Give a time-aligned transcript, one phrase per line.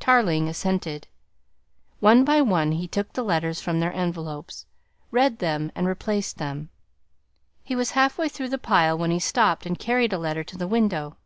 [0.00, 1.08] Tarling assented.
[2.00, 4.64] One by one he took the letters from their envelopes,
[5.10, 6.70] read them and replaced them.
[7.64, 10.56] He was half way through the pile when he stopped and carried a letter to
[10.56, 11.18] the window.